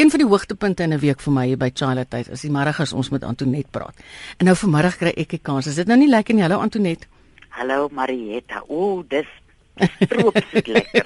Een 0.00 0.10
van 0.10 0.18
die 0.18 0.28
hoogtepunte 0.28 0.82
in 0.82 0.92
'n 0.92 0.98
week 0.98 1.20
vir 1.20 1.32
my 1.32 1.46
hier 1.46 1.56
by 1.56 1.70
Childhood 1.74 2.28
is 2.32 2.40
die 2.40 2.50
middag 2.50 2.80
as 2.80 2.92
ons 2.92 3.08
met 3.10 3.22
Antonet 3.22 3.70
praat. 3.70 3.94
En 4.36 4.44
nou 4.46 4.56
vanmiddag 4.56 4.96
kry 4.96 5.12
ek 5.16 5.32
'n 5.32 5.40
kans. 5.42 5.66
Is 5.66 5.74
dit 5.74 5.86
nou 5.86 5.98
nie 5.98 6.08
lekker 6.08 6.34
nie? 6.34 6.42
Hallo 6.42 6.58
Antonet. 6.58 7.06
Hallo 7.48 7.88
Marietta. 7.92 8.62
O, 8.68 9.04
dis 9.08 9.26
stroopsiek 10.00 10.66
lekker. 10.66 11.04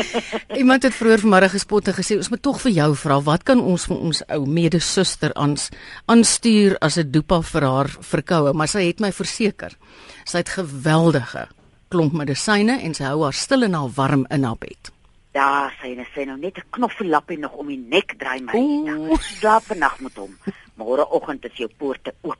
Iemand 0.60 0.82
het 0.82 0.94
vroeër 0.94 1.18
vanmiddag 1.18 1.50
gespot 1.50 1.88
en 1.88 1.94
gesê 1.94 2.16
ons 2.16 2.28
moet 2.28 2.42
tog 2.42 2.60
vir 2.60 2.72
jou 2.72 2.96
vra, 2.96 3.22
wat 3.22 3.42
kan 3.42 3.60
ons 3.60 3.84
vir 3.86 3.96
ons 3.96 4.22
ou 4.28 4.46
medesuster 4.46 5.32
ans 5.32 5.70
aanstuur 6.04 6.76
as 6.78 6.98
'n 6.98 7.10
dopa 7.10 7.42
vir 7.42 7.62
haar 7.62 7.96
verkoue? 8.00 8.52
Maar 8.52 8.68
sy 8.68 8.86
het 8.86 9.00
my 9.00 9.12
verseker. 9.12 9.76
Sy 10.24 10.36
het 10.38 10.48
geweldige 10.48 11.48
klomp 11.88 12.12
medisyne 12.12 12.82
en 12.82 12.94
sy 12.94 13.04
hou 13.04 13.22
haar 13.22 13.32
stil 13.32 13.62
en 13.62 13.72
haar 13.72 13.90
warm 13.94 14.26
in 14.30 14.44
haar 14.44 14.58
bed. 14.58 14.95
Ja, 15.36 15.68
sy 15.82 15.90
het 15.92 16.08
sê 16.14 16.24
nou 16.24 16.38
net 16.40 16.56
'n 16.56 16.64
knoffelappie 16.70 17.38
nog 17.38 17.52
om 17.60 17.66
die 17.68 17.76
nek 17.76 18.14
draai 18.18 18.40
my. 18.40 18.54
Oeh. 18.54 19.20
Slaap 19.20 19.64
vannag 19.68 20.00
met 20.00 20.14
hom. 20.16 20.38
Môreoggend 20.76 21.44
is 21.44 21.56
jou 21.56 21.68
poorte 21.76 22.14
oop. 22.22 22.38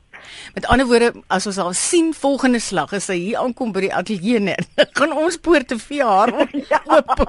Met 0.53 0.65
ander 0.65 0.87
woorde, 0.87 1.13
as 1.27 1.45
ons 1.45 1.57
al 1.57 1.73
sien 1.73 2.13
volgende 2.13 2.59
slag 2.59 2.93
as 2.93 3.05
sy 3.05 3.17
hier 3.17 3.37
aankom 3.37 3.71
by 3.71 3.79
die 3.79 3.93
ateljee 3.93 4.39
net, 4.39 4.67
gaan 4.97 5.13
ons 5.13 5.37
poorte 5.37 5.77
vir 5.77 6.05
haar 6.05 6.33
oop. 6.95 7.19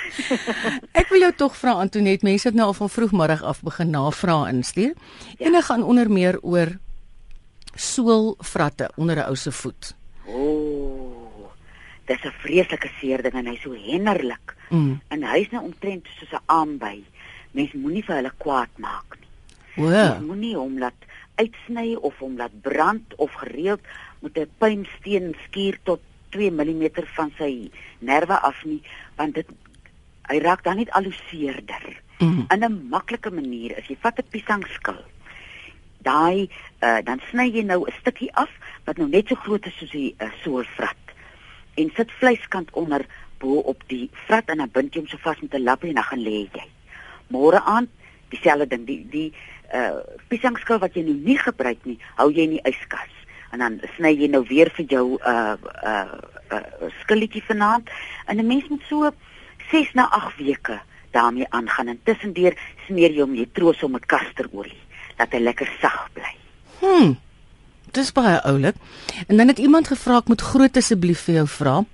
Ek 1.00 1.08
wil 1.08 1.20
jou 1.20 1.32
tog 1.32 1.56
vra 1.56 1.72
Antoinette, 1.72 2.26
mense 2.26 2.48
het 2.48 2.54
nou 2.54 2.66
al 2.66 2.74
van 2.74 2.90
vroegmiddag 2.90 3.42
af 3.42 3.62
begin 3.62 3.90
navrae 3.90 4.48
instuur. 4.48 4.94
Ja. 5.38 5.46
En 5.46 5.52
dit 5.52 5.64
gaan 5.64 5.82
onder 5.82 6.10
meer 6.10 6.40
oor 6.42 6.78
soolvratte 7.74 8.90
onder 8.96 9.16
'n 9.16 9.28
ou 9.28 9.36
se 9.36 9.52
voet. 9.52 9.99
Dis 12.10 12.24
'n 12.26 12.34
vreeslike 12.42 12.90
seer 12.98 13.22
ding 13.22 13.34
en 13.38 13.46
hy's 13.46 13.62
so 13.62 13.72
hennerlik. 13.72 14.56
Mm. 14.70 15.00
En 15.14 15.22
hy's 15.30 15.50
nou 15.54 15.62
omtrent 15.64 16.06
soos 16.18 16.32
'n 16.32 16.42
aanby. 16.46 17.04
Mens 17.52 17.72
moenie 17.72 18.04
vir 18.04 18.16
hulle 18.16 18.32
kwaad 18.38 18.72
maak 18.78 19.16
nie. 19.20 19.28
O, 19.84 19.90
Jy 19.90 20.20
moenie 20.26 20.56
hom 20.56 20.78
laat 20.78 20.98
uitsny 21.36 21.94
of 21.94 22.18
hom 22.18 22.36
laat 22.36 22.60
brand 22.62 23.14
of 23.16 23.32
gereeld 23.32 23.80
met 24.20 24.36
'n 24.38 24.50
pynsteen 24.58 25.34
skuur 25.46 25.78
tot 25.84 26.00
2 26.30 26.50
mm 26.50 26.90
van 27.16 27.32
sy 27.38 27.70
nerve 27.98 28.38
af 28.40 28.64
nie, 28.64 28.82
want 29.16 29.34
dit 29.34 29.46
hy 30.28 30.38
raak 30.38 30.62
dan 30.64 30.76
net 30.76 30.90
al 30.90 31.02
hoe 31.04 31.14
seerder. 31.30 32.02
mm. 32.18 32.46
In 32.50 32.64
'n 32.64 32.88
maklike 32.88 33.30
manier, 33.30 33.76
as 33.78 33.86
jy 33.86 33.96
vat 34.00 34.18
'n 34.18 34.28
piesangskil, 34.30 35.04
daai 36.02 36.48
uh, 36.82 36.98
dan 37.04 37.20
sny 37.30 37.50
jy 37.50 37.62
nou 37.62 37.84
'n 37.86 37.92
stukkie 38.00 38.30
af 38.34 38.50
wat 38.84 38.96
nou 38.98 39.08
net 39.08 39.28
so 39.28 39.34
groot 39.34 39.66
is 39.66 39.76
soos 39.78 39.92
'n 39.94 40.14
uh, 40.20 40.30
soorvrat 40.42 40.96
en 41.74 41.92
sit 41.96 42.10
vleiskant 42.10 42.70
onder 42.72 43.06
bo 43.38 43.62
op 43.72 43.82
die 43.86 44.10
vrat 44.26 44.48
en 44.52 44.62
dan 44.62 44.72
bind 44.72 44.94
jy 44.94 45.00
hom 45.00 45.08
so 45.08 45.18
vas 45.22 45.40
met 45.40 45.54
'n 45.54 45.64
lappie 45.64 45.88
en 45.88 45.94
dan 45.94 46.04
gaan 46.04 46.22
lê 46.22 46.48
jy. 46.52 46.66
Môre 47.28 47.60
aand 47.60 47.88
dieselfde 48.28 48.66
ding, 48.66 48.86
die 48.86 49.06
die 49.10 49.32
uh 49.74 50.02
piesangskil 50.28 50.78
wat 50.78 50.94
jy 50.94 51.02
nou 51.06 51.14
nie 51.14 51.38
gebruik 51.38 51.84
nie, 51.84 51.98
hou 52.18 52.30
jy 52.30 52.42
in 52.42 52.56
die 52.58 52.66
yskas. 52.66 53.14
En 53.52 53.58
dan 53.58 53.80
sny 53.96 54.12
jy 54.14 54.28
nou 54.28 54.44
weer 54.46 54.70
vir 54.70 54.86
jou 54.86 55.18
uh 55.18 55.56
uh, 55.84 56.18
uh 56.50 56.90
skilletjie 57.02 57.42
vanaand. 57.42 57.90
En 58.26 58.36
'n 58.36 58.46
mens 58.46 58.68
moet 58.68 58.82
so 58.88 59.10
6 59.70 59.94
na 59.94 60.08
8 60.10 60.36
weke 60.36 60.80
daarmee 61.10 61.46
aangaan. 61.48 61.88
En 61.88 62.00
tussendeur 62.02 62.54
smeer 62.86 63.10
jy 63.10 63.20
hom 63.20 63.34
jy 63.34 63.48
troos 63.52 63.80
hom 63.80 63.92
met 63.92 64.06
kasterolie 64.06 64.82
dat 65.16 65.32
hy 65.32 65.38
lekker 65.38 65.68
sag 65.80 66.08
bly. 66.12 66.34
Hm. 66.80 67.14
Dis 67.92 68.12
baie 68.12 68.40
oulik. 68.46 68.74
En 69.28 69.36
dan 69.36 69.48
het 69.48 69.58
iemand 69.58 69.88
gevra 69.88 70.16
ek 70.18 70.28
moet 70.28 70.40
groot 70.42 70.76
asseblief 70.76 71.20
vir 71.26 71.34
jou 71.34 71.46
vra 71.48 71.84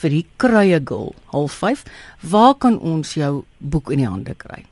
vir 0.00 0.10
die 0.10 0.26
kruie 0.36 0.80
girl 0.84 1.14
half 1.32 1.52
5. 1.52 1.82
Waar 2.20 2.54
kan 2.54 2.78
ons 2.78 3.14
jou 3.14 3.44
boek 3.58 3.90
in 3.90 3.98
die 3.98 4.08
hande 4.08 4.34
kry? 4.34 4.64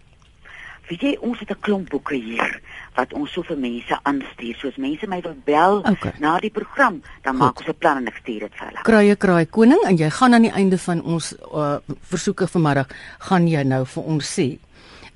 Weet 0.88 1.00
jy, 1.00 1.16
ons 1.20 1.38
het 1.38 1.50
'n 1.50 1.60
klomp 1.60 1.88
boeke 1.90 2.14
hier 2.14 2.60
wat 2.96 3.12
ons 3.12 3.32
so 3.32 3.42
vir 3.42 3.56
mense 3.56 3.98
aanstuur. 4.02 4.56
Soos 4.60 4.76
mense 4.76 5.06
my 5.06 5.20
wil 5.22 5.36
bel 5.44 5.82
Okay. 5.84 6.12
na 6.18 6.38
die 6.40 6.50
program, 6.50 7.02
dan 7.22 7.32
Goed. 7.36 7.38
maak 7.38 7.58
ons 7.58 7.68
'n 7.68 7.74
plan 7.78 7.96
en 7.96 8.06
ek 8.06 8.16
stuur 8.16 8.40
dit 8.40 8.52
vir 8.54 8.66
hulle. 8.66 8.82
Kruie 8.82 9.16
kraai 9.16 9.46
koning 9.46 9.80
en 9.84 9.96
jy 9.96 10.10
gaan 10.10 10.34
aan 10.34 10.42
die 10.42 10.52
einde 10.52 10.78
van 10.78 11.02
ons 11.02 11.34
uh, 11.54 11.76
versoeke 12.00 12.46
vanmiddag 12.48 12.86
gaan 13.18 13.46
jy 13.48 13.62
nou 13.62 13.84
vir 13.86 14.02
ons 14.04 14.24
sê. 14.40 14.58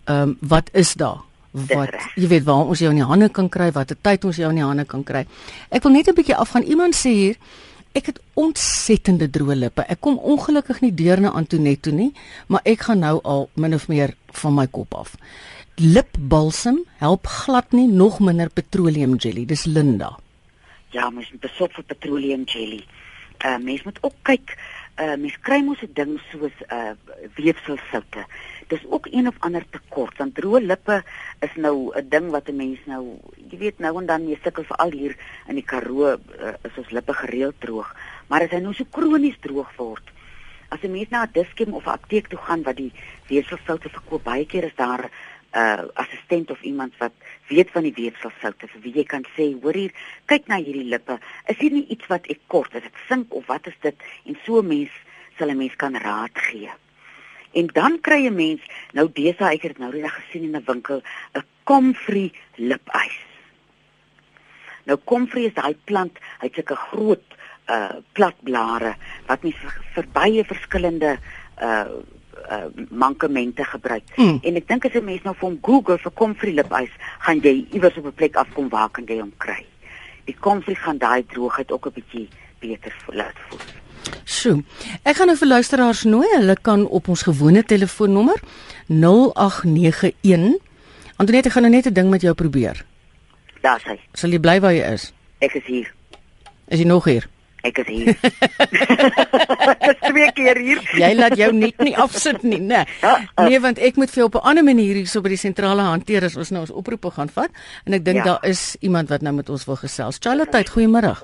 Ehm 0.07 0.23
um, 0.23 0.37
wat 0.41 0.71
is 0.73 0.95
daar? 0.95 1.19
Wat 1.51 1.91
reg. 1.91 2.15
jy 2.17 2.29
weet 2.29 2.45
waar 2.45 2.67
ons 2.67 2.79
jou 2.79 2.91
in 2.91 2.97
die 2.97 3.05
hande 3.05 3.29
kan 3.29 3.49
kry, 3.49 3.71
watter 3.73 3.97
tyd 4.01 4.25
ons 4.25 4.37
jou 4.37 4.49
in 4.51 4.57
die 4.57 4.65
hande 4.65 4.85
kan 4.85 5.05
kry. 5.05 5.27
Ek 5.71 5.83
wil 5.83 5.93
net 5.93 6.09
'n 6.09 6.15
bietjie 6.15 6.37
afgaan. 6.37 6.63
Iemand 6.63 6.95
sê 6.95 7.11
hier 7.11 7.37
Ek 7.97 8.11
het 8.11 8.19
ontsettende 8.37 9.29
droë 9.33 9.55
lippe. 9.57 9.85
Ek 9.89 10.03
kom 10.05 10.19
ongelukkig 10.19 10.83
nie 10.85 10.93
deur 10.93 11.21
na 11.23 11.31
Antoinette 11.39 11.89
toe 11.89 11.95
nie, 11.97 12.11
maar 12.53 12.61
ek 12.69 12.81
gaan 12.89 13.01
nou 13.01 13.21
al 13.25 13.49
min 13.57 13.75
of 13.75 13.89
meer 13.89 14.13
van 14.43 14.53
my 14.55 14.67
kop 14.69 14.93
af. 14.95 15.15
Lipbalsem 15.81 16.83
help 17.01 17.27
glad 17.27 17.73
nie, 17.73 17.87
nog 17.89 18.21
minder 18.21 18.53
petroleum 18.53 19.17
jelly. 19.17 19.47
Dis 19.49 19.65
Linda. 19.65 20.13
Ja, 20.93 21.09
mens 21.11 21.31
moet 21.33 21.41
besop 21.41 21.73
vir 21.77 21.89
petroleum 21.89 22.45
jelly. 22.45 22.83
Uh 23.45 23.57
mens 23.65 23.85
moet 23.89 23.99
ook 24.03 24.17
kyk, 24.29 24.57
uh 25.01 25.17
mens 25.17 25.37
kry 25.41 25.63
mos 25.65 25.81
'n 25.81 25.93
ding 25.95 26.21
soos 26.31 26.53
uh 26.69 26.93
weefselsoute. 27.37 28.27
Dis 28.69 28.83
ook 28.91 29.07
een 29.11 29.29
of 29.29 29.37
ander 29.47 29.65
tekort 29.71 30.19
want 30.19 30.35
droë 30.35 30.61
lippe 30.67 31.03
is 31.41 31.55
nou 31.55 31.93
'n 31.95 32.09
ding 32.09 32.31
wat 32.31 32.49
'n 32.49 32.57
mens 32.57 32.79
nou, 32.87 33.21
jy 33.51 33.59
weet 33.59 33.79
nou 33.79 33.99
en 33.99 34.07
dan 34.07 34.29
jy 34.29 34.39
sukkel 34.43 34.65
veral 34.65 34.91
hier 34.91 35.17
in 35.49 35.55
die 35.55 35.65
Karoo 35.65 36.17
uh, 36.17 36.55
is 36.63 36.77
ons 36.77 36.91
lippe 36.91 37.13
gereeld 37.13 37.61
droog. 37.61 37.95
Maar 38.27 38.43
as 38.43 38.51
hy 38.51 38.61
nou 38.61 38.75
so 38.75 38.85
kronies 38.91 39.39
droog 39.41 39.77
word, 39.77 40.03
as 40.69 40.83
'n 40.83 40.91
mens 40.91 41.11
na 41.11 41.23
'n 41.25 41.33
diskem 41.33 41.75
of 41.75 41.87
'n 41.87 41.97
apteek 41.99 42.27
toe 42.29 42.39
gaan 42.39 42.63
wat 42.63 42.77
die 42.77 42.93
weefselsoute 43.29 43.89
verkoop, 43.89 44.25
baie 44.25 44.47
keer 44.47 44.65
is 44.65 44.75
daar 44.77 45.05
'n 45.05 45.11
uh, 45.59 45.85
assistent 45.95 46.51
of 46.51 46.61
iemand 46.63 46.97
wat 46.99 47.13
weet 47.49 47.71
van 47.71 47.83
die 47.83 47.95
weefselsoute 47.95 48.69
vir 48.69 48.81
wie 48.81 48.95
jy 48.95 49.05
kan 49.05 49.25
sê, 49.37 49.55
hoor 49.63 49.75
hier, 49.75 49.93
kyk 50.27 50.47
na 50.47 50.57
hierdie 50.57 50.89
lippe. 50.91 51.19
Is 51.47 51.59
hier 51.59 51.73
nie 51.73 51.87
iets 51.87 52.07
wat 52.07 52.27
ek 52.27 52.41
kort, 52.47 52.75
is 52.75 52.83
dit 52.83 52.99
sink 53.09 53.35
of 53.35 53.47
wat 53.47 53.67
is 53.67 53.79
dit? 53.81 53.97
En 54.25 54.37
so 54.45 54.59
'n 54.61 54.67
mens 54.67 54.91
sal 55.39 55.51
'n 55.51 55.57
mens 55.57 55.77
kan 55.77 55.97
raad 55.97 56.35
gee. 56.35 56.71
En 57.53 57.67
dan 57.67 58.01
kry 58.01 58.27
'n 58.27 58.35
mens 58.35 58.61
nou 58.93 59.09
deesdae 59.13 59.55
ek 59.55 59.63
het 59.63 59.77
dit 59.77 59.79
nou 59.79 59.93
net 59.95 60.11
gesien 60.11 60.43
in 60.43 60.57
'n 60.57 60.65
winkel, 60.67 61.03
'n 61.35 61.45
comfrey 61.65 62.33
lipys. 62.55 63.19
Nou 64.85 64.99
comfrey 65.05 65.45
is 65.45 65.55
daai 65.55 65.77
plant, 65.85 66.19
hy 66.41 66.47
het 66.47 66.55
sulke 66.55 66.77
groot 66.77 67.25
uh 67.67 67.99
platblare 68.13 68.95
wat 69.27 69.43
mens 69.43 69.57
vir, 69.59 69.73
vir 69.95 70.07
baie 70.13 70.45
verskillende 70.45 71.19
uh 71.63 71.87
uh 72.51 72.67
mankemente 72.91 73.65
gebruik. 73.65 74.05
Mm. 74.17 74.39
En 74.43 74.57
ek 74.57 74.69
dink 74.69 74.85
as 74.85 74.95
'n 74.95 75.05
mens 75.05 75.23
nou 75.23 75.35
vir 75.35 75.49
hom 75.49 75.59
Google 75.63 75.99
vir 75.99 76.13
comfrey 76.13 76.53
lipys, 76.53 76.93
gaan 77.19 77.41
jy 77.41 77.67
iewers 77.73 77.97
op 77.97 78.07
'n 78.07 78.15
plek 78.15 78.37
afkom 78.37 78.69
waar 78.69 78.91
kan 78.91 79.05
jy 79.07 79.19
hom 79.19 79.33
kry. 79.37 79.67
Die 80.25 80.37
comfrey 80.39 80.75
gaan 80.75 80.99
daai 80.99 81.27
droogheid 81.27 81.73
ook 81.73 81.87
'n 81.87 81.93
bietjie 81.99 82.29
beter 82.61 82.95
laat 83.07 83.39
voel. 83.49 83.86
Sjoe. 84.25 84.63
Ek 85.05 85.17
gaan 85.17 85.27
nou 85.27 85.37
vir 85.37 85.49
luisteraars 85.49 86.05
nooi. 86.05 86.27
Hulle 86.37 86.57
kan 86.63 86.87
op 86.87 87.09
ons 87.09 87.23
gewone 87.23 87.63
telefoonnommer 87.65 88.41
0891 88.89 90.59
Antoinette 91.17 91.49
ek 91.49 91.53
gaan 91.57 91.63
nou 91.63 91.73
net 91.73 91.87
'n 91.87 91.93
ding 91.95 92.11
met 92.11 92.21
jou 92.23 92.35
probeer. 92.35 92.85
Daar's 93.63 93.85
hy. 93.85 93.99
Sal 94.13 94.31
jy 94.31 94.39
bly 94.39 94.61
waar 94.61 94.73
jy 94.75 94.85
is? 94.93 95.13
Ek 95.41 95.55
is 95.55 95.65
hier. 95.67 95.95
Is 96.69 96.79
jy 96.79 96.85
nog 96.87 97.05
hier? 97.05 97.27
Ek 97.63 97.79
is 97.79 97.87
hier. 97.95 98.07
Ek 99.81 99.83
is 99.91 100.09
twee 100.11 100.33
keer 100.33 100.57
hier. 100.59 100.81
Jy 100.95 101.15
laat 101.15 101.37
jou 101.37 101.53
net 101.53 101.79
nie 101.79 101.97
afsit 101.97 102.43
nie, 102.43 102.61
né? 102.61 102.85
Nee, 103.41 103.59
want 103.61 103.79
ek 103.79 103.97
moet 103.97 104.11
vir 104.11 104.17
jou 104.23 104.27
op 104.27 104.35
'n 104.35 104.49
ander 104.49 104.65
manier 104.65 104.95
hierso 104.95 105.21
by 105.21 105.29
die 105.29 105.37
sentrale 105.41 105.83
hanteer 105.83 106.25
as 106.25 106.37
ons 106.37 106.51
nou 106.51 106.61
ons 106.61 106.71
oproepe 106.71 107.11
gaan 107.11 107.29
vat 107.29 107.51
en 107.87 107.93
ek 107.95 108.05
dink 108.05 108.17
Ja. 108.17 108.25
daar 108.25 108.45
is 108.45 108.77
iemand 108.81 109.09
wat 109.09 109.23
nou 109.23 109.35
met 109.35 109.49
ons 109.49 109.65
wil 109.65 109.77
gesels. 109.77 110.19
Charlotte, 110.21 110.65
goeiemôre. 110.71 111.17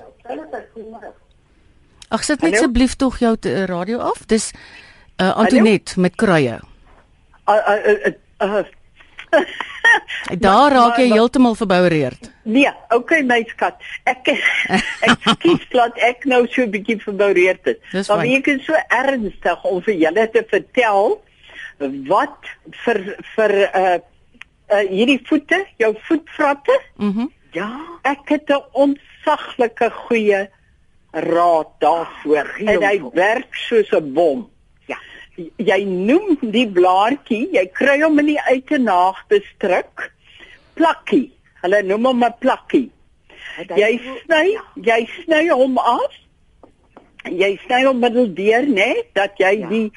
Ag 2.13 2.23
sit 2.23 2.41
net 2.41 2.51
Hallo? 2.53 2.61
asseblief 2.61 2.93
tog 3.01 3.17
jou 3.19 3.33
te, 3.41 3.53
radio 3.69 3.97
af. 4.05 4.25
Dis 4.29 4.51
uh, 4.53 5.31
Antoinette 5.33 5.99
met 5.99 6.15
kruie. 6.15 6.59
Uh, 7.49 7.55
uh, 7.57 8.13
uh, 8.41 8.53
uh, 8.59 8.63
Daar 10.39 10.71
raak 10.71 10.97
jy 11.01 11.07
maar- 11.09 11.17
heeltemal 11.17 11.55
verboureerd. 11.57 12.29
nee, 12.43 12.69
okay 12.89 13.21
my 13.25 13.41
skat. 13.49 13.75
Ek 14.05 14.27
ek 15.09 15.17
skiet 15.25 15.65
plat 15.73 15.97
ek 15.97 16.25
nou 16.29 16.45
so 16.47 16.61
'n 16.61 16.69
bietjie 16.71 16.99
verboureerd 17.01 17.65
het. 17.65 17.79
Dis 17.91 18.07
Maar 18.09 18.25
ek 18.25 18.47
is 18.47 18.65
so 18.65 18.73
ernstig 18.89 19.63
om 19.65 19.81
vir 19.81 19.93
julle 19.95 20.29
te 20.31 20.45
vertel 20.49 21.21
wat 22.07 22.37
vir 22.85 22.99
vir 23.35 23.51
uh 23.73 23.97
uh 24.73 24.83
hierdie 24.89 25.19
voete, 25.27 25.65
jou 25.77 25.95
voetvratte, 26.07 26.79
Mhm. 26.97 27.19
Mm 27.19 27.31
Ja, 27.53 27.69
ek 28.03 28.29
het 28.29 28.49
'n 28.49 28.63
ontsaglike 28.73 29.89
goeie 30.07 30.49
raad 31.13 31.67
daarvoor 31.79 32.47
Gee 32.57 32.67
en 32.73 32.81
hy 32.83 32.97
hom. 32.99 33.11
werk 33.13 33.53
soos 33.55 33.91
'n 33.91 34.13
bom. 34.13 34.49
ja. 34.87 34.97
jy 35.57 35.83
noem 35.85 36.37
die 36.41 36.67
blaartjie, 36.67 37.49
jy 37.53 37.65
kry 37.73 38.01
hom 38.01 38.19
in 38.19 38.25
die 38.25 38.41
uitenaag 38.41 39.23
bestruk. 39.29 40.11
Plakkie. 40.73 41.31
Hulle 41.61 41.83
noem 41.83 42.05
hom 42.05 42.23
'n 42.23 42.33
plakkie. 42.39 42.89
Jy 43.75 43.99
sny, 44.25 44.57
jy 44.81 45.07
sny 45.23 45.47
hom 45.49 45.77
af. 45.77 46.11
Jy 47.29 47.59
sny 47.65 47.83
hom 47.85 47.99
middeldeur, 47.99 48.65
né, 48.67 49.03
dat 49.13 49.37
jy 49.37 49.59
Ja. 49.59 49.67
die 49.69 49.91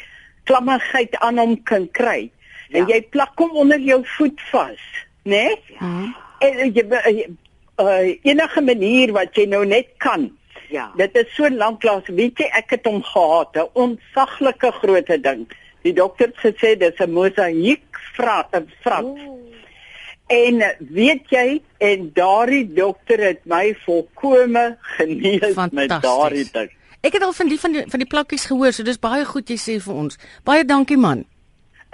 klammigheid 0.45 1.17
aan 1.21 1.39
hom 1.39 1.63
kan 1.65 1.89
kry. 1.91 2.31
ja. 2.69 2.79
en 2.79 2.87
jy 2.89 3.01
plak 3.11 3.33
hom 3.39 3.51
onder 3.57 3.79
jou 3.79 4.03
voet 4.05 4.41
vas, 4.51 4.79
né? 5.25 5.47
Nee? 5.47 5.57
Ja. 5.81 6.15
En 6.41 6.73
jy 6.73 6.85
uh, 7.81 8.17
enige 8.23 8.61
manier 8.61 9.13
wat 9.13 9.35
jy 9.37 9.47
nou 9.47 9.65
net 9.67 9.87
kan. 9.99 10.31
Ja. 10.69 10.93
Dit 10.97 11.17
is 11.17 11.35
so 11.35 11.49
lank 11.51 11.83
lank, 11.83 12.07
weet 12.07 12.39
jy, 12.39 12.49
ek 12.59 12.71
het 12.71 12.87
hom 12.87 13.03
gehad, 13.03 13.57
'n 13.57 13.69
ontsaglike 13.73 14.73
groot 14.73 15.07
ding. 15.23 15.47
Die 15.83 15.93
dokter 15.93 16.33
het 16.33 16.39
gesê 16.43 16.77
dis 16.79 16.99
'n 16.99 17.11
mosaïek 17.11 17.85
vrat, 18.15 18.49
'n 18.53 18.71
vrat. 18.81 19.05
Oh. 19.05 19.39
En 20.27 20.75
weet 20.79 21.23
jy, 21.31 21.63
en 21.79 22.11
daardie 22.15 22.73
dokter 22.73 23.19
het 23.19 23.45
my 23.45 23.77
volkome 23.85 24.77
genees 24.81 25.55
met 25.71 25.89
daardie 26.03 26.49
ding. 26.53 26.71
Ek 27.01 27.13
het 27.13 27.23
al 27.23 27.33
van 27.33 27.49
die 27.49 27.61
van 27.61 27.73
die 27.73 27.85
van 27.87 28.03
die 28.03 28.09
plakkies 28.09 28.47
gehoor, 28.51 28.73
so 28.73 28.83
dis 28.83 28.99
baie 28.99 29.25
goed 29.25 29.49
jy 29.49 29.59
sê 29.61 29.77
vir 29.83 29.95
ons. 29.95 30.19
Baie 30.45 30.65
dankie 30.65 30.99
man. 30.99 31.23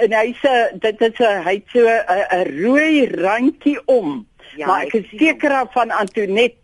En 0.00 0.14
hy 0.16 0.32
sê 0.40 0.52
dit 0.80 1.00
is 1.00 1.18
'n 1.20 1.42
hy 1.44 1.54
het 1.60 1.68
so 1.72 1.84
'n 1.84 2.46
rooi 2.62 3.06
randjie 3.20 3.80
om. 3.86 4.26
Ja, 4.56 4.66
maar 4.66 4.82
ek 4.84 4.94
is 4.94 5.08
seker 5.16 5.66
van 5.72 5.90
Antoinette 5.90 6.61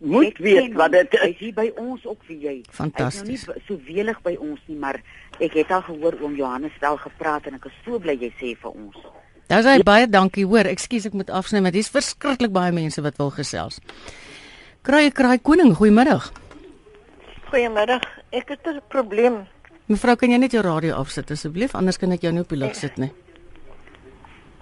moet 0.00 0.38
weet 0.38 0.72
wat 0.72 0.92
dit 0.92 1.12
is. 1.14 1.20
Hy 1.20 1.48
is 1.48 1.54
by 1.54 1.66
ons 1.76 2.06
ook 2.06 2.22
wie 2.28 2.38
jy. 2.40 2.56
Fantasties. 2.70 3.26
Hy 3.26 3.34
is 3.34 3.46
nou 3.46 3.56
nie 3.56 3.64
so 3.66 3.92
welig 3.92 4.22
by 4.22 4.34
ons 4.40 4.60
nie, 4.66 4.78
maar 4.78 5.00
ek 5.38 5.58
het 5.60 5.70
al 5.70 5.82
gehoor 5.82 6.16
oom 6.22 6.36
Johannes 6.38 6.76
wel 6.80 6.96
gepraat 6.96 7.46
en 7.46 7.58
ek 7.58 7.68
is 7.70 7.78
so 7.84 7.98
bly 7.98 8.16
jy 8.20 8.32
sê 8.40 8.54
vir 8.56 8.72
ons. 8.72 8.96
Daar 9.46 9.62
sê 9.62 9.76
baie 9.86 10.08
dankie 10.10 10.46
hoor. 10.46 10.66
Ekskuus 10.66 11.06
ek 11.06 11.14
moet 11.18 11.30
afsny, 11.30 11.60
maar 11.62 11.74
dis 11.74 11.90
verskriklik 11.92 12.54
baie 12.54 12.72
mense 12.74 13.02
wat 13.02 13.18
wil 13.20 13.30
gesels. 13.30 13.78
Kraai 14.86 15.10
kraai 15.10 15.38
koning, 15.42 15.74
goeiemiddag. 15.74 16.32
Goeiemiddag. 17.50 18.02
Ek 18.32 18.48
het 18.48 18.66
'n 18.66 18.80
probleem. 18.88 19.46
Mevrou, 19.86 20.16
kan 20.16 20.30
jy 20.30 20.38
net 20.38 20.52
jou 20.52 20.62
radio 20.62 20.94
afsit 20.94 21.30
asseblief? 21.30 21.74
Anders 21.74 21.96
kan 21.96 22.12
ek 22.12 22.22
jou 22.22 22.32
nie 22.32 22.40
op 22.40 22.48
die 22.48 22.58
lug 22.58 22.74
sit 22.74 22.96
nie. 22.96 23.12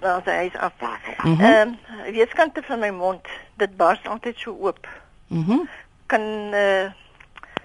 Nou, 0.05 0.21
hy 0.25 0.45
is 0.45 0.57
af. 0.57 0.73
Ehm, 0.79 1.29
mm 1.29 1.41
um, 1.41 1.77
weeskante 2.13 2.61
van 2.63 2.79
my 2.79 2.89
mond, 2.89 3.27
dit 3.57 3.77
bars 3.77 4.03
altyd 4.03 4.37
so 4.37 4.57
oop. 4.59 4.87
Mhm. 5.27 5.51
Mm 5.51 5.69
kan 6.05 6.21
eh 6.53 6.83
uh, 6.85 6.91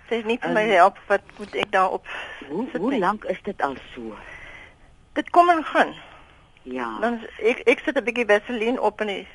sê 0.09 0.23
nie 0.25 0.39
vir 0.41 0.53
my 0.57 0.63
um, 0.65 0.71
help 0.71 0.99
wat 1.07 1.21
moet 1.39 1.55
ek 1.55 1.73
daarop 1.73 2.07
Hoe 2.49 2.65
hoe 2.79 2.99
lank 2.99 3.25
is 3.25 3.43
dit 3.43 3.63
al 3.63 3.77
so? 3.95 4.17
Dit 5.13 5.31
kom 5.31 5.51
en 5.51 5.65
gaan. 5.65 5.93
Ja. 6.63 6.97
Dan 7.01 7.21
ek 7.39 7.61
ek 7.69 7.83
sit 7.85 7.97
'n 7.97 8.05
bietjie 8.05 8.27
Vaseline 8.27 8.81
op 8.81 9.01
in 9.01 9.07
die 9.07 9.29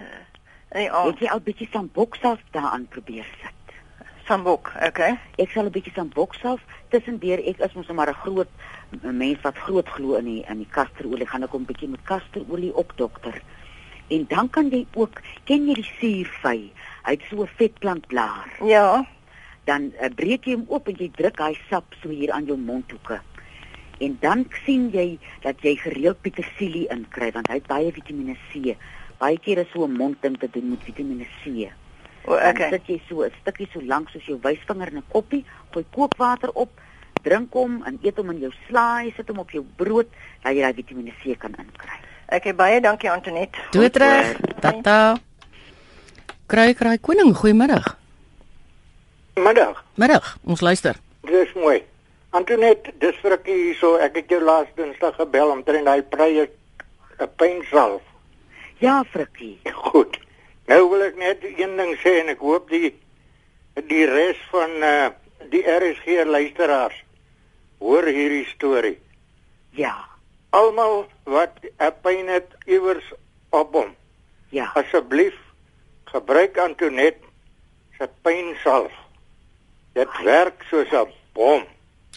in 0.72 0.80
die 0.82 0.92
aand. 0.92 1.14
Ek 1.14 1.20
het 1.20 1.30
al 1.30 1.40
bietjie 1.40 1.70
van 1.72 1.90
boksels 1.94 2.42
daaraan 2.52 2.88
probeer 2.88 3.28
sit. 3.42 3.55
Sambok, 4.26 4.72
okay. 4.82 5.20
Ek 5.38 5.52
sal 5.54 5.66
'n 5.66 5.72
bietjie 5.72 5.94
sambok 5.94 6.34
self 6.42 6.62
tussendeur 6.90 7.40
ek 7.40 7.60
is 7.60 7.74
mos 7.74 7.90
maar 7.94 8.10
'n 8.10 8.22
groot 8.26 8.50
mens 9.02 9.42
wat 9.42 9.58
groot 9.58 9.88
glo 9.88 10.16
in 10.16 10.26
die 10.26 10.44
in 10.50 10.58
die 10.58 10.72
kasterolie 10.78 11.28
gaan 11.28 11.44
ek 11.44 11.54
'n 11.54 11.66
bietjie 11.66 11.90
met 11.90 12.04
kasterolie 12.04 12.74
op 12.74 12.94
dokter. 12.96 13.42
En 14.10 14.26
dan 14.28 14.50
kan 14.50 14.70
jy 14.70 14.86
ook 14.94 15.22
ken 15.46 15.68
jy 15.68 15.74
die 15.74 15.92
suurvy? 16.00 16.72
Hy 17.06 17.12
het 17.12 17.24
so 17.30 17.44
'n 17.44 17.56
vetplantblaar. 17.58 18.50
Ja. 18.66 19.06
Dan 19.66 19.94
uh, 20.02 20.10
breek 20.16 20.46
jy 20.46 20.54
hom 20.54 20.66
oop 20.68 20.88
en 20.88 20.96
jy 20.98 21.12
druk 21.12 21.40
hy 21.40 21.58
sap 21.70 21.94
so 22.02 22.10
hier 22.10 22.32
aan 22.32 22.46
jou 22.46 22.58
mondhoeke 22.58 23.22
en 24.00 24.18
dan 24.20 24.46
sien 24.66 24.90
jy 24.92 25.18
dat 25.44 25.62
jy 25.64 25.76
gereeld 25.80 26.22
petersilie 26.22 26.88
inkry 26.92 27.32
want 27.36 27.48
hy 27.48 27.60
het 27.62 27.68
baie 27.68 27.92
Vitamiene 27.96 28.36
C. 28.52 28.76
Baie 29.20 29.40
keer 29.40 29.64
is 29.64 29.72
so 29.72 29.86
'n 29.86 29.98
mondding 29.98 30.38
te 30.38 30.50
doen 30.52 30.70
met 30.70 30.84
Vitamiene 30.84 31.28
C. 31.44 31.72
O, 32.26 32.34
okay. 32.34 32.54
Dan 32.54 32.72
sit 32.72 32.88
jy 32.88 33.02
so 33.08 33.24
'n 33.24 33.32
stukkie 33.42 33.70
so 33.74 33.82
lank 33.82 34.10
soos 34.10 34.26
jou 34.26 34.40
wysvinger 34.42 34.88
in 34.88 34.98
'n 34.98 35.12
koppie, 35.12 35.46
gooi 35.72 35.86
kookwater 35.92 36.52
op, 36.54 36.70
drink 37.22 37.54
hom 37.54 37.84
en 37.86 38.00
eet 38.02 38.18
hom 38.18 38.30
in 38.30 38.40
jou 38.40 38.52
slaai, 38.68 39.14
sit 39.16 39.28
hom 39.28 39.40
op 39.40 39.52
jou 39.52 39.66
brood, 39.76 40.08
dat 40.44 40.54
jy 40.54 40.62
daai 40.62 40.74
Vitamiene 40.74 41.14
C 41.22 41.38
kan 41.38 41.54
inkry. 41.58 42.00
Okay, 42.28 42.54
baie 42.56 42.82
dankie 42.82 43.12
Antoinette. 43.12 43.58
Doet 43.72 43.96
reg. 43.96 44.38
Tata. 44.60 45.18
Kry 46.48 46.74
kry 46.74 46.98
koning, 46.98 47.36
goeiemiddag. 47.36 47.98
Middag. 49.36 49.84
Middag. 49.96 50.38
Ons 50.44 50.62
luister. 50.62 50.96
Dis 51.22 51.54
mooi. 51.54 51.84
Antoinette, 52.30 52.92
dis 53.00 53.16
vir 53.22 53.32
ek 53.38 53.46
hierso, 53.48 53.96
ek 54.04 54.16
het 54.16 54.30
jou 54.30 54.42
laas 54.44 54.68
Dinsdag 54.76 55.16
gebel 55.16 55.52
om 55.54 55.64
teen 55.64 55.86
daai 55.88 56.02
prye 56.04 56.50
'n 57.20 57.30
pynsalf. 57.38 58.02
Ja, 58.80 59.04
Frikkie. 59.04 59.60
Goed. 59.74 60.15
Nou 60.66 60.90
wil 60.90 61.02
ek 61.02 61.18
net 61.18 61.44
een 61.44 61.78
ding 61.78 61.94
sê 62.02 62.20
en 62.22 62.32
ek 62.34 62.42
hoop 62.42 62.70
die 62.70 62.94
die 63.90 64.06
res 64.10 64.40
van 64.52 64.72
uh 64.84 65.10
die 65.52 65.62
RSG 65.62 66.24
luisteraars 66.26 66.96
hoor 67.78 68.08
hierdie 68.08 68.46
storie. 68.50 68.98
Ja. 69.78 69.94
Almal 70.50 71.06
wat 71.24 71.60
'n 71.62 71.94
pyn 72.02 72.28
het 72.28 72.50
iewers 72.66 73.14
op 73.50 73.74
hom. 73.74 73.96
Ja. 74.50 74.72
Asseblief 74.74 75.36
gebruik 76.04 76.58
Antoinette 76.58 77.26
se 77.98 78.10
pynsalf. 78.22 78.94
Dit 79.94 80.10
werk 80.24 80.64
soos 80.70 80.92
'n 80.92 81.12
bom. 81.34 81.64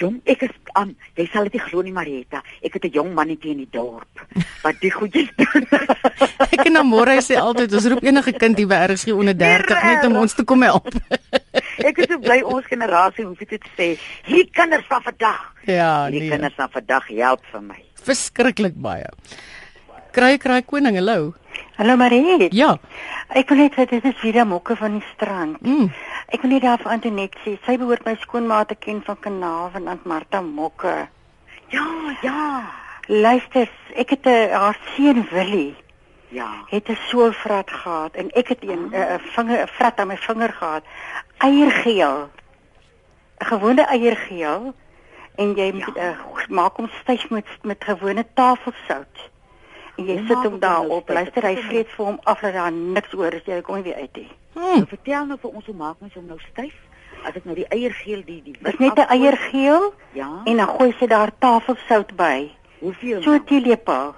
Jong, 0.00 0.16
ek 0.26 0.40
is 0.48 0.54
aan, 0.74 0.90
um, 0.90 1.10
jy 1.14 1.24
sal 1.30 1.46
dit 1.46 1.54
nie 1.54 1.62
glo 1.62 1.82
nie 1.86 1.92
Marietta. 1.94 2.40
Ek 2.66 2.74
het 2.74 2.84
'n 2.84 2.94
jong 2.96 3.12
mannetjie 3.14 3.52
in 3.54 3.62
die 3.62 3.70
dorp 3.70 4.10
wat 4.64 4.80
die 4.82 4.90
goedjies 4.90 5.30
doen. 5.42 5.66
ek 6.50 6.66
en 6.66 6.82
môre 6.82 7.14
sê 7.22 7.38
altyd 7.38 7.72
ons 7.72 7.86
roep 7.86 8.02
enige 8.02 8.32
kind 8.34 8.58
hier 8.58 8.66
by 8.66 8.80
RSG 8.90 9.14
onder 9.14 9.38
30 9.38 9.82
net 9.84 10.04
om 10.10 10.16
ons 10.16 10.34
te 10.34 10.42
kom 10.42 10.62
help. 10.66 10.90
ek 11.88 11.98
is 11.98 12.10
so 12.10 12.18
bly 12.18 12.42
ons 12.42 12.66
generasie 12.66 13.24
hoef 13.24 13.38
dit 13.38 13.54
te 13.54 13.70
sê. 13.78 13.88
Hier 14.26 14.50
kinders 14.50 14.86
van 14.90 15.02
vandag. 15.02 15.54
Ja, 15.62 16.10
die 16.10 16.26
nee. 16.26 16.30
kinders 16.30 16.58
van 16.58 16.70
vandag 16.74 17.06
help 17.14 17.46
vir 17.52 17.62
my. 17.62 17.80
Verskriklik 18.02 18.74
baie. 18.74 19.06
Kry 20.10 20.38
kry 20.38 20.62
koning, 20.62 20.98
hallo. 20.98 21.34
Hallo 21.78 21.96
Marie. 21.96 22.48
Ja. 22.50 22.74
Ek 23.34 23.48
wil 23.50 23.64
net 23.64 23.78
sê 23.78 23.86
dit 23.90 24.04
is 24.04 24.20
weer 24.22 24.44
mokke 24.46 24.76
van 24.78 24.98
die 24.98 25.06
strand. 25.14 25.62
Mm. 25.62 25.88
Ek 26.32 26.40
wil 26.40 26.50
net 26.50 26.62
daar 26.62 26.80
vir 26.80 26.90
Antoinette 26.90 27.38
sê, 27.44 27.58
sy 27.66 27.76
behoort 27.80 28.04
my 28.04 28.14
skoonma 28.22 28.64
te 28.64 28.74
ken 28.74 29.02
van 29.04 29.18
Kanaal 29.20 29.70
van 29.74 29.88
Aunt 29.88 30.04
Martha 30.04 30.40
Mokke. 30.40 31.08
Ja, 31.68 31.86
ja. 32.22 32.70
Luister, 33.06 33.68
ek 33.94 34.10
het 34.10 34.24
'n 34.24 34.28
uh, 34.28 34.52
haar 34.52 34.78
seun 34.94 35.26
Willie. 35.30 35.76
Ja. 36.28 36.64
Het 36.66 36.88
'n 36.88 36.98
soolvrat 37.08 37.70
gehad 37.70 38.14
en 38.14 38.30
ek 38.30 38.48
het 38.48 38.64
'n 38.64 38.70
'n 38.70 38.94
uh, 38.94 39.18
vinger 39.18 39.62
'n 39.62 39.68
vrat 39.68 39.98
aan 39.98 40.06
my 40.06 40.16
vinger 40.16 40.52
gehad. 40.52 40.84
Eiergeel. 41.38 42.30
'n 43.38 43.46
Gewone 43.46 43.82
eiergeel 43.82 44.74
en 45.34 45.54
jy 45.54 45.72
moet 45.72 45.94
ja. 45.94 46.10
uh, 46.10 46.48
maak 46.48 46.76
hom 46.76 46.88
styf 47.00 47.30
met 47.30 47.46
met 47.62 47.84
gewone 47.84 48.26
tafelsout. 48.34 49.30
En 49.96 50.06
jy 50.06 50.16
sit 50.26 50.40
hom 50.42 50.58
daarop, 50.58 51.08
luister 51.08 51.46
hy 51.46 51.54
vreet 51.68 51.92
vir 51.94 52.06
hom 52.06 52.18
af 52.24 52.40
dat 52.40 52.56
daar 52.56 52.72
niks 52.72 53.14
oor 53.14 53.34
is, 53.36 53.44
jy 53.46 53.60
kom 53.62 53.78
nie 53.78 53.86
weer 53.86 54.00
uit 54.02 54.16
nie. 54.16 54.30
Hmm. 54.54 54.80
Nou, 54.80 54.88
vertel 54.90 55.26
nou 55.26 55.38
vir 55.42 55.50
ons 55.50 55.66
hoe 55.70 55.74
maak 55.74 56.00
mens 56.02 56.14
hom 56.18 56.26
nou 56.26 56.38
styf? 56.50 56.74
As 57.24 57.36
ek 57.38 57.46
nou 57.48 57.54
die 57.56 57.68
eiergeel 57.72 58.24
die 58.26 58.40
die 58.44 58.56
Dis 58.58 58.80
net 58.82 58.98
'n 58.98 59.06
eiergeel? 59.08 59.94
Ja. 60.12 60.42
En 60.44 60.56
dan 60.56 60.68
gooi 60.68 60.94
jy 60.98 61.06
daar 61.06 61.30
tafelsout 61.38 62.16
by. 62.16 62.50
Hoeveel? 62.80 63.22
So 63.22 63.32
'n 63.32 63.44
teelepel. 63.44 64.14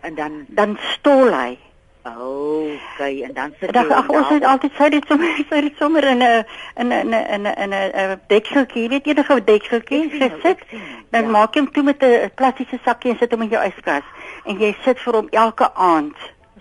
En 0.00 0.14
dan 0.14 0.44
dan 0.48 0.76
stol 0.92 1.32
hy. 1.32 1.58
Okay, 2.06 3.22
en 3.22 3.32
dan 3.34 3.52
sit 3.60 3.74
jy 3.74 3.82
ag 3.98 4.08
ons 4.08 4.28
het 4.28 4.44
altyd 4.44 4.72
sê 4.78 4.88
dit 4.94 5.06
sommer 5.10 5.40
sê 5.50 5.60
dit 5.66 5.76
sommer 5.78 6.04
in 6.04 6.22
'n 6.22 6.44
in 6.76 6.88
'n 6.92 7.12
in 7.14 7.42
'n 7.42 7.54
in 7.64 7.72
'n 7.72 8.12
'n 8.12 8.20
dekseltjie, 8.28 8.82
jy 8.82 8.88
weet 8.88 9.06
enige 9.06 9.44
dekseltjie 9.44 10.04
Ek 10.04 10.10
sien 10.10 10.20
jou, 10.20 10.30
gesit. 10.30 10.58
sien 10.70 10.78
jou, 10.78 11.02
Dan 11.10 11.22
ja. 11.22 11.28
maak 11.30 11.54
jy 11.54 11.60
hom 11.60 11.72
toe 11.72 11.82
met 11.82 12.02
'n 12.02 12.30
plastiese 12.34 12.78
sakkie 12.84 13.10
en 13.10 13.18
sit 13.18 13.30
hom 13.32 13.42
in 13.42 13.48
jou 13.48 13.62
yskas 13.64 14.04
en 14.44 14.58
jy 14.58 14.76
sit 14.84 14.98
vir 15.00 15.12
hom 15.14 15.28
elke 15.30 15.74
aand 15.74 16.16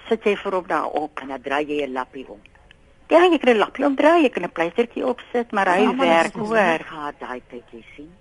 sit 0.09 0.23
jy 0.23 0.35
vir 0.35 0.51
hom 0.51 0.67
daarop. 0.67 1.19
en 1.21 1.27
dan 1.27 1.41
draai 1.41 1.65
jy 1.67 1.85
'n 1.85 1.93
lappie 1.93 2.25
om. 2.27 2.39
Ja, 3.09 3.19
jy 3.23 3.37
kan 3.37 3.53
'n 3.53 3.57
lappie 3.57 3.85
omdraai, 3.85 4.21
jy 4.23 4.29
kan 4.29 4.43
'n 4.43 4.51
pleistertjie 4.51 5.05
opsit, 5.05 5.51
maar 5.51 5.67
hy 5.67 5.85
het 5.85 5.97
werk 5.97 6.33
hoor. 6.35 6.79
gehad 6.85 7.15
daai 7.19 7.41
tyd 7.49 7.63
jy 7.71 7.83
sien. 7.95 8.11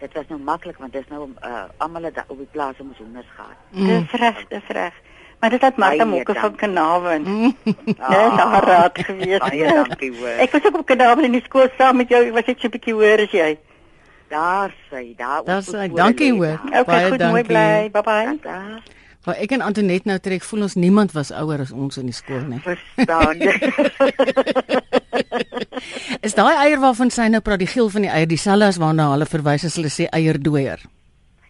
Dit 0.00 0.12
was 0.12 0.24
nou 0.28 0.40
maklik 0.40 0.78
want 0.78 0.92
dis 0.92 1.06
nou 1.08 1.28
uh, 1.44 1.64
almal 1.78 2.02
het 2.02 2.24
op 2.28 2.36
die 2.38 2.48
plaas 2.52 2.74
ons 2.80 2.98
hoenders 2.98 3.26
gehad. 3.36 3.56
Mm. 3.70 3.86
Dis 3.86 4.10
reg, 4.20 4.48
dis 4.48 4.66
reg. 4.68 4.92
Maar 5.44 5.52
dit 5.52 5.60
het 5.60 5.76
Martha 5.76 6.04
Mokke 6.04 6.34
van. 6.34 6.54
Kanawen. 6.56 7.22
Mm. 7.22 7.56
Dis 7.84 7.96
haar 8.40 8.64
raad 8.64 8.98
gewees. 8.98 9.38
Baie 9.38 9.72
dankie 9.74 10.08
hoor. 10.16 10.38
Ek 10.40 10.52
was 10.56 10.64
ook 10.64 10.78
op 10.78 10.86
Kanawen 10.88 11.24
in 11.28 11.32
die 11.36 11.42
skool 11.44 11.68
saam 11.76 11.96
met 12.00 12.08
jou, 12.08 12.22
ek 12.24 12.32
was 12.32 12.46
net 12.48 12.60
so 12.60 12.66
'n 12.68 12.70
bietjie 12.72 12.94
hoor 12.96 13.18
as 13.26 13.30
jy. 13.36 13.58
Daar 14.32 14.72
sê, 14.88 15.02
daar 15.16 15.40
op 15.40 15.46
Daar 15.46 15.62
voor 15.62 15.88
dankie, 15.96 16.32
hoor. 16.32 16.60
Okay, 16.64 16.84
Baie 16.84 17.10
goed, 17.10 17.18
mooi 17.28 17.42
dankie. 17.42 17.44
bly. 17.44 17.90
Bye 17.92 18.02
bye. 18.02 18.38
Daar 18.42 18.82
Maar 19.24 19.36
ek 19.36 19.50
en 19.52 19.60
Antoinette 19.60 20.08
nou 20.08 20.18
trek 20.18 20.42
voel 20.42 20.62
ons 20.62 20.74
niemand 20.74 21.12
was 21.12 21.30
ouer 21.32 21.60
as 21.60 21.70
ons 21.72 21.96
in 21.96 22.04
die 22.06 22.12
skool 22.14 22.40
nie. 22.48 22.60
verstaan. 22.60 23.36
Is 26.20 26.34
daai 26.34 26.56
eier 26.56 26.80
waarvan 26.80 27.10
sy 27.10 27.28
nou 27.28 27.40
praat 27.40 27.58
die 27.58 27.66
geel 27.68 27.88
van 27.92 28.02
die 28.02 28.10
eier 28.10 28.26
dieselfde 28.28 28.64
as 28.66 28.76
waarna 28.80 29.10
hulle 29.12 29.26
verwys 29.28 29.64
as 29.64 29.76
hulle 29.76 29.88
sê 29.92 30.06
eierdooier? 30.12 30.80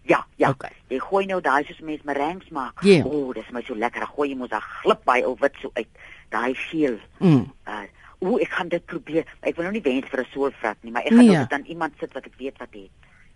Ja, 0.05 0.25
ja. 0.37 0.51
Okay. 0.51 0.71
Jy 0.89 0.99
gooi 1.01 1.27
nou 1.27 1.41
daai 1.41 1.65
soos 1.65 1.81
mense 1.81 2.03
merengs 2.05 2.49
maak. 2.51 2.83
Ja. 2.85 3.05
O, 3.05 3.09
oh, 3.29 3.35
dis 3.35 3.51
my 3.53 3.63
so 3.63 3.75
lekker. 3.75 4.01
Dan 4.05 4.09
gooi 4.17 4.29
jy 4.31 4.37
mos 4.37 4.49
daai 4.53 4.61
glip 4.83 5.05
by 5.05 5.23
ou 5.25 5.37
wit 5.41 5.55
so 5.63 5.71
uit. 5.75 5.89
Daai 6.31 6.55
geel. 6.55 6.99
Mm. 7.19 7.47
Uh, 7.67 7.83
o, 8.21 8.37
ek 8.39 8.49
gaan 8.51 8.69
dit 8.69 8.85
probeer. 8.87 9.25
Ek 9.43 9.57
wil 9.57 9.65
nou 9.65 9.73
nie 9.73 9.83
wens 9.83 10.09
vir 10.11 10.21
'n 10.21 10.27
soorvrat 10.33 10.77
nie, 10.83 10.93
maar 10.93 11.03
ek 11.03 11.13
gaan 11.13 11.27
Nee. 11.27 11.39
dit 11.39 11.53
aan 11.53 11.65
iemand 11.67 11.93
sit 12.01 12.13
wat 12.13 12.27
ek 12.27 12.35
weet 12.39 12.59
wat 12.59 12.69
het. 12.73 12.91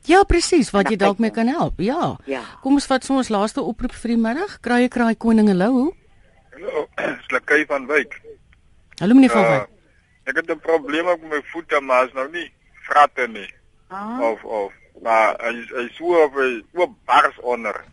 Ja, 0.06 0.22
presies, 0.24 0.70
wat 0.70 0.88
jy 0.88 0.96
dan 0.96 1.08
dalk 1.08 1.18
mee 1.18 1.30
kan 1.30 1.46
help. 1.48 1.74
Ja. 1.80 2.16
Ja. 2.26 2.42
Kom 2.62 2.72
ons 2.74 2.86
vat 2.86 3.10
ons 3.10 3.28
laaste 3.28 3.60
oproep 3.62 3.92
vir 3.92 4.08
die 4.08 4.16
middag. 4.16 4.60
Kraaie 4.60 4.88
kraai 4.88 5.14
koning 5.16 5.48
hallo. 5.48 5.92
Hallo, 6.58 6.86
Slakai 7.28 7.64
van 7.66 7.86
Wyk. 7.86 8.20
Hallo 9.00 9.14
meneer 9.14 9.30
van 9.30 9.42
Uh, 9.44 9.50
Wyk. 9.58 9.68
ek 10.24 10.36
het 10.36 10.50
'n 10.50 10.58
probleem 10.60 11.04
met 11.04 11.22
my 11.22 11.40
voete, 11.52 11.80
maar 11.80 12.04
is 12.06 12.12
nou 12.14 12.30
nie 12.30 12.50
vratte 12.82 13.26
nie. 13.28 13.48
Ah, 13.90 14.20
Of 14.20 14.44
of 14.44 14.72
maar 15.02 15.36
hy 15.42 15.52
hy 15.76 15.88
so 15.96 16.22
op 16.24 16.34
oop 16.74 16.94
bars 17.06 17.38
onder. 17.40 17.84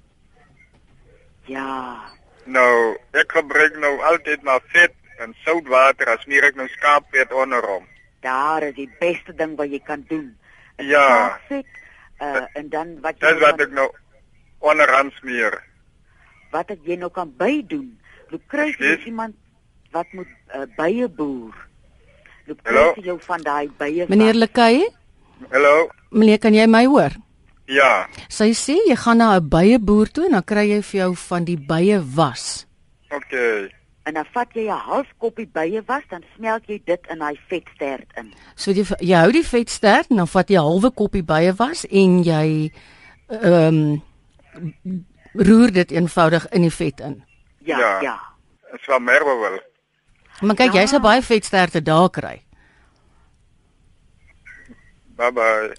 ja. 1.46 2.02
Nou, 2.46 2.94
ek 3.18 3.32
gebruik 3.34 3.74
nou 3.82 3.96
altyd 4.06 4.44
maar 4.46 4.62
vet 4.70 4.94
en 5.18 5.34
soutwater 5.46 6.12
as 6.14 6.26
meer 6.30 6.46
ek 6.46 6.56
nou 6.60 6.68
skaapvet 6.70 7.32
onder 7.34 7.64
hom. 7.66 7.88
Daar 8.22 8.62
is 8.68 8.76
die 8.78 8.90
beste 9.00 9.34
ding 9.34 9.56
wat 9.58 9.72
jy 9.74 9.80
kan 9.82 10.06
doen. 10.10 10.36
'n 10.78 10.86
Ja. 10.88 11.38
skaapvet, 11.46 11.66
Uh, 12.22 12.46
en 12.54 12.70
dan 12.70 13.02
wat 13.02 13.20
jy 13.20 13.28
Dis 13.34 13.42
wat 13.42 13.60
ek 13.60 13.72
nou 13.72 13.90
onderhand 14.60 15.12
smeer. 15.14 15.64
wat 16.52 16.70
ek 16.72 16.80
jy 16.86 16.96
nou 16.96 17.10
kan 17.12 17.34
bydoen. 17.38 18.00
Loop 18.30 18.42
kry 18.48 18.72
jy 18.80 18.86
Yes. 18.96 19.06
iemand 19.06 19.36
wat 19.92 20.06
moet 20.14 20.28
uh, 20.56 20.64
bye 20.78 21.08
boer. 21.10 21.54
Loop 22.48 22.64
kry 22.64 22.94
jy 22.96 23.02
jou 23.04 23.20
van 23.20 23.42
daai 23.42 23.68
bye. 23.78 24.06
Meneer 24.08 24.34
Lekay, 24.34 24.88
Hallo. 25.52 25.90
Meneer 26.16 26.40
kan 26.40 26.54
jy 26.56 26.66
my 26.68 26.86
hoor? 26.88 27.12
Ja. 27.68 28.08
Sy 28.30 28.52
sê 28.54 28.76
jy 28.88 28.96
gaan 28.96 29.18
na 29.18 29.36
'n 29.38 29.50
bye-boer 29.50 30.08
toe 30.12 30.26
en 30.26 30.32
dan 30.38 30.44
kry 30.44 30.66
jy 30.70 30.82
vir 30.82 31.00
jou 31.02 31.16
van 31.16 31.44
die 31.46 31.58
bye 31.58 32.00
was. 32.16 32.66
Okay. 33.12 33.70
en 34.06 34.14
dan 34.14 34.26
vat 34.34 34.48
jy 34.54 34.68
'n 34.70 34.78
half 34.86 35.08
koppie 35.18 35.48
bye 35.48 35.82
was, 35.88 36.04
dan 36.10 36.24
smelt 36.36 36.64
jy 36.68 36.82
dit 36.86 37.00
in 37.10 37.18
daai 37.20 37.40
vetstert 37.50 38.06
in. 38.18 38.34
So 38.56 38.72
jy 38.72 38.84
jy 39.00 39.16
hou 39.18 39.32
die 39.32 39.44
vetstert 39.44 40.10
en 40.12 40.18
dan 40.18 40.28
vat 40.28 40.48
jy 40.50 40.56
'n 40.58 40.62
halwe 40.62 40.92
koppie 40.92 41.24
bye 41.24 41.54
was 41.58 41.86
en 41.90 42.24
jy 42.24 42.72
ehm 43.30 44.00
um, 44.84 45.04
roer 45.34 45.72
dit 45.72 45.92
eenvoudig 45.92 46.48
in 46.52 46.62
die 46.62 46.70
vet 46.72 47.00
in. 47.00 47.24
Ja, 47.66 47.78
Ja. 47.80 47.90
ja. 47.90 48.02
ja. 48.02 48.20
Dit 48.72 48.82
sal 48.86 49.00
merwe 49.00 49.40
wel. 49.42 49.60
Maar 50.42 50.56
kyk, 50.56 50.74
Ja. 50.74 50.82
jy 50.82 50.86
sal 50.88 51.00
baie 51.00 51.22
vetsterte 51.22 51.82
daar 51.82 52.10
kry. 52.10 52.42
Bye 55.18 55.32
bye. 55.32 55.74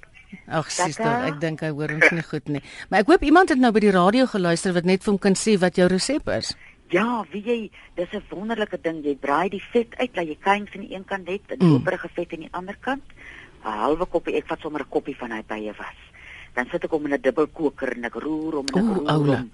Ag, 0.48 0.70
sister, 0.70 1.04
Tata. 1.04 1.26
ek 1.26 1.40
dink 1.40 1.60
hy 1.60 1.68
hoor 1.70 1.90
ons 1.90 2.10
nie 2.12 2.22
goed 2.22 2.48
nie. 2.48 2.62
Maar 2.90 3.00
ek 3.00 3.06
hoop 3.06 3.22
iemand 3.22 3.48
het 3.48 3.58
nou 3.58 3.72
by 3.72 3.80
die 3.80 3.90
radio 3.90 4.26
geluister 4.26 4.72
wat 4.72 4.84
net 4.84 5.02
vir 5.04 5.12
hom 5.12 5.18
kan 5.18 5.34
sê 5.34 5.58
wat 5.58 5.76
jou 5.76 5.86
resep 5.88 6.28
is. 6.28 6.54
Ja, 6.90 7.24
wie 7.32 7.42
jy, 7.42 7.70
dis 7.96 8.08
'n 8.12 8.22
wonderlike 8.30 8.78
ding. 8.82 9.04
Jy 9.04 9.16
braai 9.16 9.48
die 9.50 9.62
vet 9.72 9.94
uit, 9.98 10.10
laat 10.16 10.26
jy 10.26 10.36
kuins 10.40 10.70
aan 10.74 10.80
die 10.86 10.94
een 10.94 11.04
kant 11.04 11.28
het 11.28 11.42
en 11.50 11.58
Mm. 11.66 11.74
operige 11.74 12.08
vet 12.14 12.32
aan 12.32 12.40
die 12.40 12.52
ander 12.52 12.76
kant. 12.80 13.02
'n 13.64 13.68
Halwe 13.70 14.06
koppie, 14.06 14.36
ek 14.36 14.46
vat 14.46 14.60
sommer 14.60 14.80
'n 14.82 14.88
koppie 14.88 15.16
van 15.16 15.30
hy 15.32 15.42
bye 15.42 15.72
was. 15.78 15.96
Dan 16.54 16.66
sit 16.70 16.84
ek 16.84 16.90
hom 16.90 17.06
in 17.06 17.12
'n 17.14 17.20
dubbelkoker 17.20 17.96
en 17.96 18.04
ek 18.04 18.14
roer 18.14 18.52
hom 18.54 18.66
en 18.72 18.78
ek 18.78 18.84
Oeh, 18.84 18.96
roer 18.96 19.10
oule. 19.10 19.36
hom. 19.36 19.50